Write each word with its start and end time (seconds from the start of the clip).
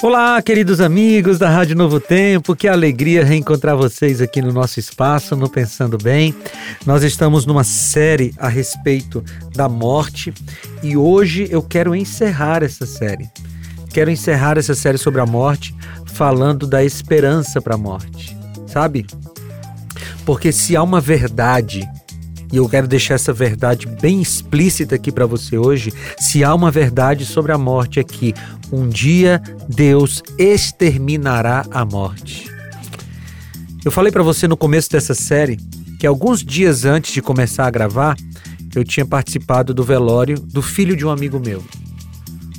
Olá, 0.00 0.40
queridos 0.40 0.80
amigos 0.80 1.40
da 1.40 1.50
Rádio 1.50 1.74
Novo 1.74 1.98
Tempo, 1.98 2.54
que 2.54 2.68
alegria 2.68 3.24
reencontrar 3.24 3.76
vocês 3.76 4.20
aqui 4.20 4.40
no 4.40 4.52
nosso 4.52 4.78
espaço, 4.78 5.34
no 5.34 5.50
Pensando 5.50 5.98
Bem. 5.98 6.32
Nós 6.86 7.02
estamos 7.02 7.44
numa 7.44 7.64
série 7.64 8.32
a 8.38 8.46
respeito 8.46 9.24
da 9.56 9.68
morte 9.68 10.32
e 10.84 10.96
hoje 10.96 11.48
eu 11.50 11.60
quero 11.60 11.96
encerrar 11.96 12.62
essa 12.62 12.86
série. 12.86 13.28
Quero 13.92 14.08
encerrar 14.08 14.56
essa 14.56 14.72
série 14.72 14.98
sobre 14.98 15.20
a 15.20 15.26
morte 15.26 15.74
falando 16.06 16.64
da 16.64 16.84
esperança 16.84 17.60
para 17.60 17.74
a 17.74 17.78
morte, 17.78 18.36
sabe? 18.68 19.04
Porque 20.24 20.52
se 20.52 20.76
há 20.76 20.82
uma 20.82 21.00
verdade 21.00 21.82
e 22.52 22.56
eu 22.56 22.68
quero 22.68 22.88
deixar 22.88 23.14
essa 23.14 23.32
verdade 23.32 23.86
bem 23.86 24.20
explícita 24.20 24.94
aqui 24.94 25.12
para 25.12 25.26
você 25.26 25.58
hoje. 25.58 25.92
Se 26.18 26.42
há 26.42 26.54
uma 26.54 26.70
verdade 26.70 27.24
sobre 27.24 27.52
a 27.52 27.58
morte, 27.58 28.00
é 28.00 28.04
que 28.04 28.34
um 28.72 28.88
dia 28.88 29.42
Deus 29.68 30.22
exterminará 30.38 31.64
a 31.70 31.84
morte. 31.84 32.50
Eu 33.84 33.90
falei 33.90 34.10
para 34.10 34.22
você 34.22 34.48
no 34.48 34.56
começo 34.56 34.90
dessa 34.90 35.14
série 35.14 35.58
que 35.98 36.06
alguns 36.06 36.44
dias 36.44 36.84
antes 36.84 37.12
de 37.12 37.20
começar 37.20 37.66
a 37.66 37.70
gravar, 37.70 38.16
eu 38.74 38.84
tinha 38.84 39.04
participado 39.04 39.74
do 39.74 39.82
velório 39.82 40.38
do 40.38 40.62
filho 40.62 40.96
de 40.96 41.04
um 41.04 41.10
amigo 41.10 41.40
meu. 41.40 41.62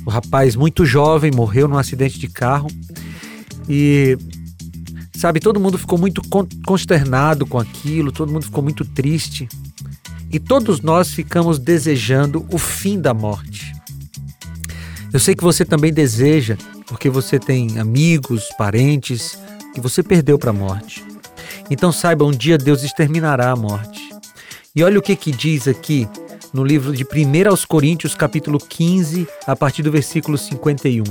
O 0.06 0.10
rapaz 0.10 0.56
muito 0.56 0.84
jovem 0.84 1.30
morreu 1.34 1.68
num 1.68 1.78
acidente 1.78 2.18
de 2.18 2.28
carro 2.28 2.68
e 3.68 4.16
sabe, 5.20 5.38
todo 5.38 5.60
mundo 5.60 5.76
ficou 5.76 5.98
muito 5.98 6.22
consternado 6.66 7.44
com 7.44 7.58
aquilo, 7.58 8.10
todo 8.10 8.32
mundo 8.32 8.46
ficou 8.46 8.62
muito 8.62 8.86
triste. 8.86 9.46
E 10.32 10.38
todos 10.38 10.80
nós 10.80 11.12
ficamos 11.12 11.58
desejando 11.58 12.46
o 12.50 12.56
fim 12.56 12.98
da 12.98 13.12
morte. 13.12 13.74
Eu 15.12 15.20
sei 15.20 15.34
que 15.34 15.44
você 15.44 15.62
também 15.62 15.92
deseja, 15.92 16.56
porque 16.86 17.10
você 17.10 17.38
tem 17.38 17.78
amigos, 17.78 18.48
parentes 18.56 19.38
que 19.74 19.80
você 19.80 20.02
perdeu 20.02 20.38
para 20.38 20.50
a 20.50 20.54
morte. 20.54 21.04
Então 21.70 21.92
saiba, 21.92 22.24
um 22.24 22.30
dia 22.30 22.56
Deus 22.56 22.82
exterminará 22.82 23.50
a 23.50 23.56
morte. 23.56 24.00
E 24.74 24.82
olha 24.82 24.98
o 24.98 25.02
que 25.02 25.14
que 25.14 25.32
diz 25.32 25.68
aqui 25.68 26.08
no 26.50 26.64
livro 26.64 26.96
de 26.96 27.04
1 27.04 27.50
aos 27.50 27.66
Coríntios, 27.66 28.14
capítulo 28.14 28.58
15, 28.58 29.28
a 29.46 29.54
partir 29.54 29.82
do 29.82 29.92
versículo 29.92 30.38
51. 30.38 31.04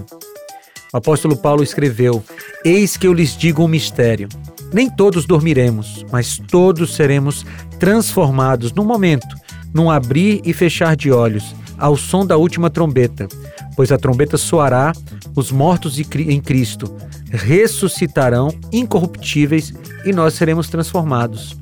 O 0.91 0.97
apóstolo 0.97 1.37
Paulo 1.37 1.61
escreveu: 1.61 2.23
Eis 2.65 2.97
que 2.97 3.05
eu 3.05 3.13
lhes 3.13 3.37
digo 3.37 3.63
um 3.63 3.67
mistério. 3.67 4.27
Nem 4.73 4.89
todos 4.89 5.25
dormiremos, 5.25 6.05
mas 6.11 6.37
todos 6.37 6.95
seremos 6.95 7.45
transformados 7.79 8.71
num 8.71 8.85
momento, 8.85 9.27
num 9.73 9.89
abrir 9.89 10.41
e 10.43 10.53
fechar 10.53 10.95
de 10.95 11.11
olhos, 11.11 11.55
ao 11.77 11.95
som 11.95 12.25
da 12.25 12.37
última 12.37 12.69
trombeta. 12.69 13.27
Pois 13.75 13.91
a 13.91 13.97
trombeta 13.97 14.37
soará, 14.37 14.93
os 15.35 15.51
mortos 15.51 15.99
em 15.99 16.41
Cristo 16.41 16.93
ressuscitarão 17.31 18.53
incorruptíveis 18.71 19.73
e 20.03 20.11
nós 20.11 20.33
seremos 20.33 20.69
transformados. 20.69 21.55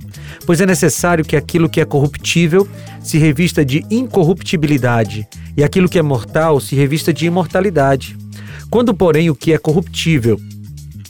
Pois 0.45 0.61
é 0.61 0.65
necessário 0.65 1.25
que 1.25 1.35
aquilo 1.35 1.69
que 1.69 1.81
é 1.81 1.85
corruptível 1.85 2.67
se 3.01 3.17
revista 3.17 3.65
de 3.65 3.85
incorruptibilidade 3.91 5.27
e 5.55 5.63
aquilo 5.63 5.89
que 5.89 5.99
é 5.99 6.01
mortal 6.01 6.59
se 6.59 6.75
revista 6.75 7.13
de 7.13 7.25
imortalidade. 7.25 8.17
Quando, 8.69 8.93
porém, 8.93 9.29
o 9.29 9.35
que 9.35 9.53
é 9.53 9.57
corruptível 9.57 10.39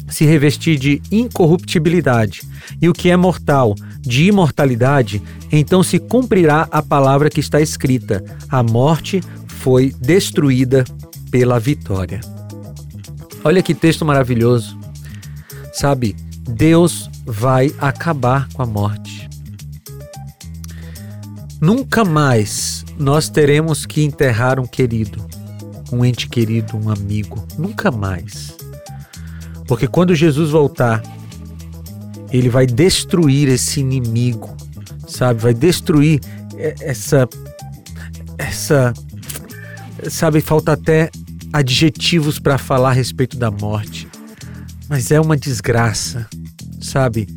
se 0.10 0.26
revestir 0.26 0.78
de 0.78 1.02
incorruptibilidade 1.12 2.42
e 2.82 2.88
o 2.88 2.94
que 2.94 3.10
é 3.10 3.18
mortal 3.18 3.76
de 4.00 4.26
imortalidade, 4.26 5.22
então 5.52 5.84
se 5.84 6.00
cumprirá 6.00 6.68
a 6.72 6.82
palavra 6.82 7.30
que 7.30 7.40
está 7.40 7.60
escrita: 7.60 8.24
a 8.50 8.64
morte 8.64 9.22
foi 9.48 9.94
destruída 10.00 10.86
pela 11.30 11.60
vitória. 11.60 12.22
Olha 13.44 13.62
que 13.62 13.74
texto 13.74 14.06
maravilhoso. 14.06 14.78
Sabe, 15.74 16.16
Deus 16.42 17.10
vai 17.26 17.74
acabar 17.78 18.48
com 18.54 18.64
a 18.64 18.66
morte. 18.66 19.30
Nunca 21.60 22.06
mais 22.06 22.86
nós 22.98 23.30
teremos 23.30 23.86
que 23.86 24.04
enterrar 24.04 24.60
um 24.60 24.66
querido, 24.66 25.26
um 25.92 26.04
ente 26.04 26.28
querido, 26.28 26.78
um 26.78 26.90
amigo. 26.90 27.46
Nunca 27.58 27.92
mais. 27.92 28.56
Porque 29.68 29.88
quando 29.88 30.16
Jesus 30.16 30.52
voltar, 30.52 31.04
ele 32.32 32.50
vai 32.50 32.66
destruir 32.66 33.50
esse 33.50 33.80
inimigo, 33.80 34.56
sabe? 35.08 35.42
Vai 35.42 35.54
destruir 35.54 36.22
essa 36.82 37.28
essa 38.38 38.94
sabe, 40.10 40.42
falta 40.42 40.74
até 40.74 41.10
adjetivos 41.52 42.40
para 42.40 42.58
falar 42.58 42.90
a 42.90 42.94
respeito 42.94 43.38
da 43.38 43.50
morte. 43.50 44.08
Mas 44.88 45.12
é 45.12 45.20
uma 45.20 45.36
desgraça, 45.36 46.28
sabe? 46.80 47.28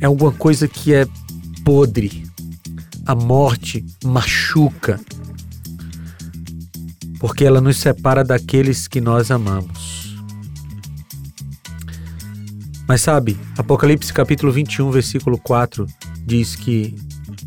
É 0.00 0.06
alguma 0.06 0.32
coisa 0.32 0.68
que 0.68 0.92
é 0.92 1.06
podre. 1.64 2.24
A 3.06 3.14
morte 3.14 3.84
machuca. 4.04 5.00
Porque 7.24 7.42
ela 7.42 7.58
nos 7.58 7.78
separa 7.78 8.22
daqueles 8.22 8.86
que 8.86 9.00
nós 9.00 9.30
amamos. 9.30 10.14
Mas 12.86 13.00
sabe, 13.00 13.40
Apocalipse 13.56 14.12
capítulo 14.12 14.52
21, 14.52 14.90
versículo 14.90 15.38
4 15.38 15.86
diz 16.26 16.54
que 16.54 16.94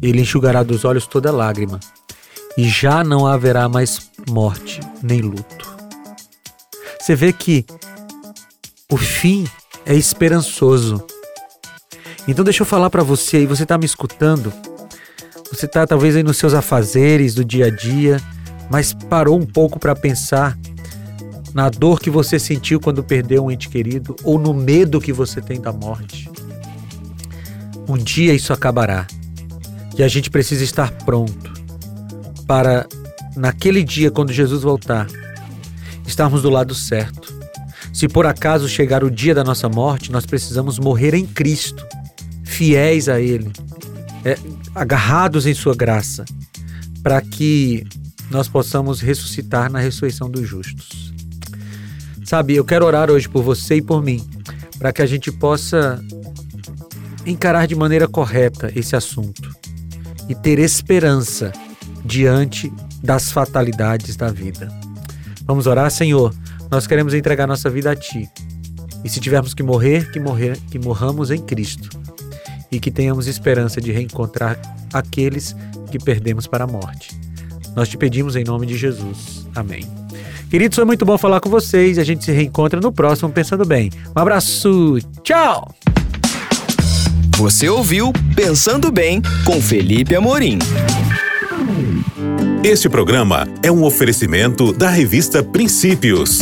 ele 0.02 0.22
enxugará 0.22 0.64
dos 0.64 0.84
olhos 0.84 1.06
toda 1.06 1.32
lágrima, 1.32 1.80
e 2.58 2.68
já 2.68 3.04
não 3.04 3.28
haverá 3.28 3.70
mais 3.70 4.10
morte 4.28 4.80
nem 5.04 5.22
luto. 5.22 5.78
Você 7.00 7.14
vê 7.14 7.32
que 7.32 7.64
o 8.92 8.98
fim 8.98 9.46
é 9.86 9.94
esperançoso. 9.94 11.06
Então 12.28 12.44
deixa 12.44 12.64
eu 12.64 12.66
falar 12.66 12.90
para 12.90 13.04
você 13.04 13.38
aí, 13.38 13.46
você 13.46 13.62
está 13.62 13.78
me 13.78 13.86
escutando? 13.86 14.52
Você 15.52 15.68
está 15.68 15.86
talvez 15.86 16.16
aí 16.16 16.24
nos 16.24 16.38
seus 16.38 16.56
afazeres 16.56 17.36
do 17.36 17.46
dia 17.46 17.68
a 17.68 17.70
dia, 17.70 18.20
mas 18.70 18.94
parou 18.94 19.40
um 19.40 19.46
pouco 19.46 19.80
para 19.80 19.96
pensar 19.96 20.58
na 21.54 21.70
dor 21.70 22.00
que 22.00 22.10
você 22.10 22.38
sentiu 22.38 22.80
quando 22.80 23.04
perdeu 23.04 23.46
um 23.46 23.52
ente 23.52 23.70
querido 23.70 24.16
ou 24.24 24.38
no 24.38 24.54
medo 24.54 25.02
que 25.02 25.14
você 25.14 25.42
tem 25.42 25.60
da 25.60 25.72
morte. 25.72 26.30
Um 27.88 27.98
dia 27.98 28.34
isso 28.34 28.52
acabará 28.52 29.08
e 29.98 30.04
a 30.04 30.08
gente 30.08 30.30
precisa 30.30 30.64
estar 30.64 30.92
pronto 30.92 31.52
para, 32.46 32.88
naquele 33.36 33.84
dia, 33.84 34.12
quando 34.12 34.32
Jesus 34.32 34.62
voltar, 34.62 35.08
estarmos 36.06 36.44
do 36.44 36.50
lado 36.50 36.76
certo. 36.76 37.36
Se 37.92 38.08
por 38.08 38.28
acaso 38.28 38.70
chegar 38.70 39.04
o 39.04 39.10
dia 39.10 39.34
da 39.34 39.44
nossa 39.44 39.68
morte, 39.68 40.12
nós 40.12 40.26
precisamos 40.26 40.78
morrer 40.78 41.16
em 41.16 41.26
Cristo, 41.26 41.84
fiéis 42.44 43.10
a 43.10 43.20
Ele, 43.20 43.52
é, 44.24 44.38
agarrados 44.76 45.48
em 45.48 45.54
Sua 45.54 45.76
graça, 45.76 46.24
para 47.02 47.20
que 47.22 47.84
nós 48.30 48.48
possamos 48.48 49.00
ressuscitar 49.00 49.72
na 49.72 49.80
ressurreição 49.80 50.30
dos 50.30 50.48
justos. 50.48 51.14
Sabe, 52.26 52.56
eu 52.56 52.66
quero 52.66 52.86
orar 52.86 53.10
hoje 53.10 53.28
por 53.30 53.42
você 53.42 53.76
e 53.76 53.82
por 53.82 54.04
mim, 54.04 54.28
para 54.78 54.92
que 54.92 55.02
a 55.02 55.06
gente 55.06 55.32
possa 55.32 56.04
encarar 57.26 57.68
de 57.68 57.76
maneira 57.76 58.08
correta 58.08 58.72
esse 58.76 58.96
assunto 58.96 59.50
e 60.28 60.36
ter 60.36 60.60
esperança 60.60 61.52
diante 62.04 62.72
das 63.02 63.32
fatalidades 63.32 64.16
da 64.16 64.30
vida. 64.30 64.68
Vamos 65.44 65.68
orar, 65.68 65.90
Senhor. 65.90 66.34
Nós 66.70 66.86
queremos 66.86 67.14
entregar 67.14 67.48
nossa 67.48 67.70
vida 67.70 67.92
a 67.92 67.96
ti. 67.96 68.30
E 69.04 69.10
se 69.10 69.20
tivermos 69.22 69.54
que 69.54 69.64
morrer, 69.64 70.12
que 70.12 70.20
morrer, 70.20 70.58
que 70.70 70.78
morramos 70.78 71.32
em 71.32 71.42
Cristo 71.42 71.90
e 72.70 72.80
que 72.80 72.92
tenhamos 72.92 73.28
esperança 73.28 73.80
de 73.80 73.92
reencontrar 73.92 74.60
aqueles 74.92 75.56
que 75.90 75.98
perdemos 75.98 76.48
para 76.48 76.66
a 76.66 76.68
morte. 76.68 77.27
Nós 77.78 77.88
te 77.88 77.96
pedimos 77.96 78.36
em 78.36 78.44
nome 78.44 78.66
de 78.66 78.76
Jesus. 78.76 79.48
Amém. 79.54 79.86
Queridos, 80.50 80.76
foi 80.76 80.84
muito 80.84 81.06
bom 81.06 81.16
falar 81.16 81.40
com 81.40 81.48
vocês. 81.48 82.00
A 82.00 82.04
gente 82.04 82.26
se 82.26 82.32
reencontra 82.32 82.82
no 82.82 82.92
próximo 82.92 83.30
Pensando 83.30 83.64
Bem. 83.64 83.92
Um 84.16 84.20
abraço, 84.20 84.98
tchau! 85.24 85.76
Você 87.38 87.70
ouviu 87.70 88.12
Pensando 88.36 88.92
Bem 88.92 89.22
com 89.46 89.62
Felipe 89.62 90.16
Amorim. 90.16 90.58
Este 92.64 92.90
programa 92.90 93.48
é 93.62 93.72
um 93.72 93.84
oferecimento 93.84 94.74
da 94.74 94.90
revista 94.90 95.44
Princípios. 95.44 96.40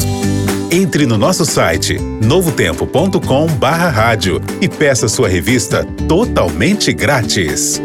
Entre 0.71 1.05
no 1.05 1.17
nosso 1.17 1.43
site 1.43 1.99
novotempo.com/rádio 2.23 4.41
e 4.61 4.69
peça 4.69 5.09
sua 5.09 5.27
revista 5.27 5.83
totalmente 6.07 6.93
grátis. 6.93 7.81